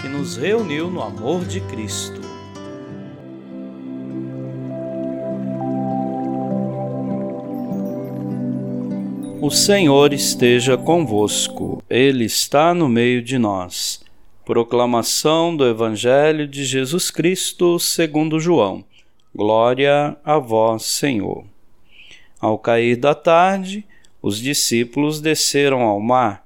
que 0.00 0.08
nos 0.08 0.36
reuniu 0.36 0.90
no 0.90 1.02
amor 1.02 1.44
de 1.44 1.60
Cristo. 1.62 2.20
O 9.40 9.50
Senhor 9.50 10.12
esteja 10.12 10.76
convosco, 10.76 11.82
Ele 11.88 12.24
está 12.24 12.74
no 12.74 12.88
meio 12.88 13.22
de 13.22 13.38
nós. 13.38 14.02
Proclamação 14.44 15.56
do 15.56 15.66
Evangelho 15.66 16.46
de 16.46 16.64
Jesus 16.64 17.10
Cristo 17.10 17.78
segundo 17.78 18.40
João. 18.40 18.84
Glória 19.34 20.16
a 20.24 20.38
vós, 20.38 20.84
Senhor. 20.84 21.44
Ao 22.40 22.58
cair 22.58 22.96
da 22.96 23.14
tarde, 23.14 23.84
os 24.22 24.38
discípulos 24.38 25.20
desceram 25.20 25.82
ao 25.82 26.00
mar 26.00 26.45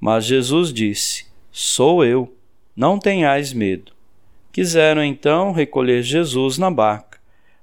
Mas 0.00 0.24
Jesus 0.24 0.72
disse: 0.72 1.26
Sou 1.50 2.04
eu, 2.04 2.32
não 2.76 2.98
tenhais 2.98 3.52
medo. 3.52 3.92
Quiseram 4.52 5.04
então 5.04 5.52
recolher 5.52 6.02
Jesus 6.02 6.58
na 6.58 6.70
barca, 6.70 7.18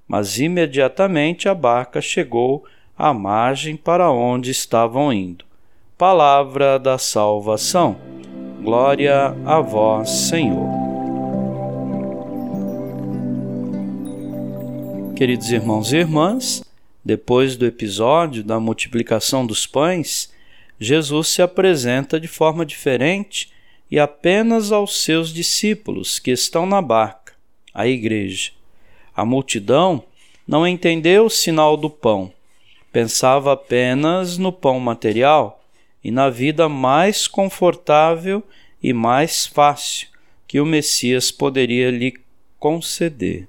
mas 0.07 0.39
imediatamente 0.39 1.49
a 1.49 1.53
barca 1.53 2.01
chegou 2.01 2.65
à 2.97 3.13
margem 3.13 3.75
para 3.75 4.11
onde 4.11 4.51
estavam 4.51 5.11
indo. 5.11 5.45
Palavra 5.97 6.77
da 6.77 6.97
salvação. 6.97 7.97
Glória 8.61 9.35
a 9.45 9.61
vós, 9.61 10.09
Senhor. 10.09 10.67
Queridos 15.15 15.49
irmãos 15.51 15.93
e 15.93 15.97
irmãs, 15.97 16.63
depois 17.03 17.55
do 17.55 17.65
episódio 17.65 18.43
da 18.43 18.59
multiplicação 18.59 19.45
dos 19.45 19.65
pães, 19.65 20.33
Jesus 20.79 21.29
se 21.29 21.41
apresenta 21.41 22.19
de 22.19 22.27
forma 22.27 22.65
diferente 22.65 23.51
e 23.89 23.99
apenas 23.99 24.71
aos 24.71 25.03
seus 25.03 25.33
discípulos 25.33 26.19
que 26.19 26.31
estão 26.31 26.65
na 26.65 26.81
barca, 26.81 27.33
a 27.73 27.87
igreja. 27.87 28.51
A 29.15 29.23
multidão 29.23 30.03
não 30.47 30.67
entendeu 30.67 31.25
o 31.25 31.29
sinal 31.29 31.77
do 31.77 31.89
pão, 31.89 32.31
pensava 32.91 33.53
apenas 33.53 34.37
no 34.37 34.51
pão 34.51 34.79
material 34.79 35.63
e 36.03 36.11
na 36.11 36.29
vida 36.29 36.67
mais 36.67 37.27
confortável 37.27 38.43
e 38.81 38.93
mais 38.93 39.47
fácil 39.47 40.07
que 40.47 40.59
o 40.59 40.65
Messias 40.65 41.31
poderia 41.31 41.89
lhe 41.89 42.13
conceder. 42.59 43.47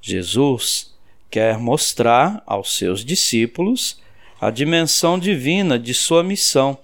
Jesus 0.00 0.94
quer 1.30 1.58
mostrar 1.58 2.42
aos 2.46 2.76
seus 2.76 3.04
discípulos 3.04 4.00
a 4.42 4.50
dimensão 4.50 5.20
divina 5.20 5.78
de 5.78 5.94
sua 5.94 6.24
missão 6.24 6.76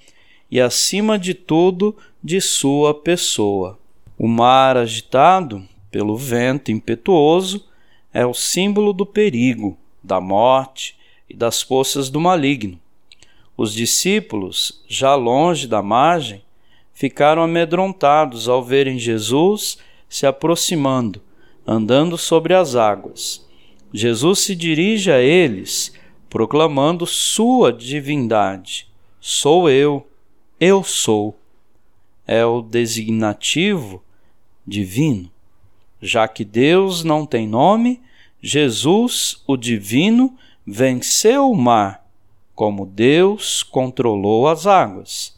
e, 0.48 0.60
acima 0.60 1.18
de 1.18 1.34
tudo, 1.34 1.96
de 2.22 2.40
sua 2.40 2.94
pessoa. 2.94 3.76
O 4.16 4.28
mar 4.28 4.76
agitado 4.76 5.66
pelo 5.90 6.16
vento 6.16 6.70
impetuoso 6.70 7.66
é 8.14 8.24
o 8.24 8.32
símbolo 8.32 8.92
do 8.92 9.04
perigo, 9.04 9.76
da 10.00 10.20
morte 10.20 10.96
e 11.28 11.34
das 11.34 11.60
forças 11.60 12.08
do 12.08 12.20
maligno. 12.20 12.78
Os 13.56 13.74
discípulos, 13.74 14.84
já 14.86 15.16
longe 15.16 15.66
da 15.66 15.82
margem, 15.82 16.40
ficaram 16.94 17.42
amedrontados 17.42 18.48
ao 18.48 18.62
verem 18.62 19.00
Jesus 19.00 19.78
se 20.08 20.26
aproximando, 20.26 21.20
andando 21.66 22.16
sobre 22.16 22.54
as 22.54 22.76
águas. 22.76 23.44
Jesus 23.92 24.38
se 24.38 24.54
dirige 24.54 25.10
a 25.10 25.20
eles 25.20 25.97
proclamando 26.28 27.06
sua 27.06 27.72
divindade. 27.72 28.88
Sou 29.20 29.68
eu, 29.68 30.06
eu 30.60 30.82
sou. 30.82 31.38
É 32.26 32.44
o 32.44 32.60
designativo 32.60 34.02
divino. 34.66 35.30
Já 36.00 36.28
que 36.28 36.44
Deus 36.44 37.02
não 37.02 37.24
tem 37.24 37.48
nome, 37.48 38.00
Jesus, 38.40 39.42
o 39.46 39.56
divino, 39.56 40.36
venceu 40.64 41.50
o 41.50 41.56
mar, 41.56 42.06
como 42.54 42.84
Deus 42.84 43.62
controlou 43.62 44.46
as 44.46 44.66
águas, 44.66 45.36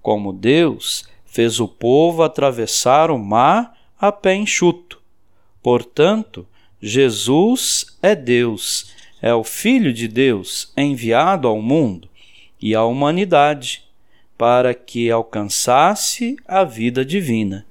como 0.00 0.32
Deus 0.32 1.06
fez 1.26 1.60
o 1.60 1.68
povo 1.68 2.22
atravessar 2.22 3.10
o 3.10 3.18
mar 3.18 3.76
a 4.00 4.12
pé 4.12 4.36
enxuto. 4.36 5.02
Portanto, 5.62 6.46
Jesus 6.80 7.98
é 8.00 8.14
Deus 8.14 8.94
é 9.20 9.34
o 9.34 9.42
Filho 9.44 9.92
de 9.92 10.06
Deus 10.08 10.72
enviado 10.76 11.48
ao 11.48 11.60
mundo 11.60 12.08
e 12.60 12.74
à 12.74 12.84
humanidade 12.84 13.84
para 14.36 14.72
que 14.72 15.10
alcançasse 15.10 16.36
a 16.46 16.62
vida 16.62 17.04
divina. 17.04 17.66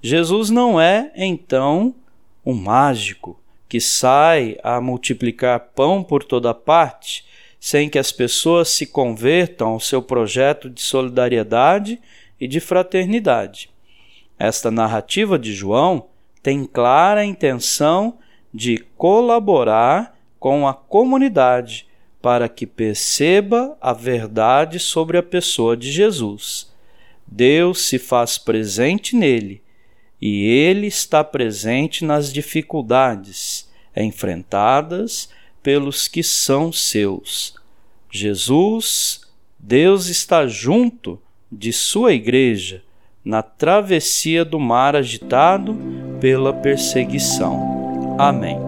Jesus 0.00 0.48
não 0.48 0.80
é, 0.80 1.12
então, 1.14 1.94
um 2.44 2.54
mágico 2.54 3.38
que 3.68 3.80
sai 3.80 4.56
a 4.62 4.80
multiplicar 4.80 5.60
pão 5.74 6.02
por 6.02 6.24
toda 6.24 6.54
parte 6.54 7.26
sem 7.60 7.88
que 7.90 7.98
as 7.98 8.12
pessoas 8.12 8.68
se 8.68 8.86
convertam 8.86 9.70
ao 9.70 9.80
seu 9.80 10.00
projeto 10.00 10.70
de 10.70 10.80
solidariedade 10.80 12.00
e 12.40 12.46
de 12.46 12.60
fraternidade. 12.60 13.68
Esta 14.38 14.70
narrativa 14.70 15.38
de 15.38 15.52
João 15.52 16.06
tem 16.42 16.64
clara 16.64 17.24
intenção 17.24 18.18
de 18.54 18.78
colaborar 18.96 20.17
com 20.38 20.66
a 20.66 20.74
comunidade 20.74 21.86
para 22.20 22.48
que 22.48 22.66
perceba 22.66 23.76
a 23.80 23.92
verdade 23.92 24.78
sobre 24.78 25.16
a 25.16 25.22
pessoa 25.22 25.76
de 25.76 25.90
Jesus. 25.90 26.72
Deus 27.26 27.82
se 27.82 27.98
faz 27.98 28.38
presente 28.38 29.14
nele 29.14 29.62
e 30.20 30.44
ele 30.46 30.86
está 30.86 31.22
presente 31.22 32.04
nas 32.04 32.32
dificuldades 32.32 33.68
enfrentadas 33.96 35.28
pelos 35.62 36.08
que 36.08 36.22
são 36.22 36.72
seus. 36.72 37.54
Jesus, 38.10 39.20
Deus 39.58 40.06
está 40.06 40.46
junto 40.46 41.20
de 41.50 41.72
sua 41.72 42.12
igreja 42.12 42.82
na 43.24 43.42
travessia 43.42 44.44
do 44.44 44.58
mar 44.58 44.96
agitado 44.96 45.76
pela 46.20 46.52
perseguição. 46.52 48.16
Amém. 48.18 48.67